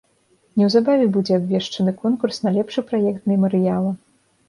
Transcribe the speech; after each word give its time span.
Неўзабаве 0.61 1.05
будзе 1.19 1.37
абвешчаны 1.39 1.95
конкурс 2.07 2.43
на 2.49 2.57
лепшы 2.59 2.87
праект 2.91 3.23
мемарыяла. 3.37 3.99